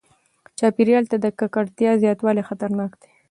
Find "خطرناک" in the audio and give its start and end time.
2.49-2.91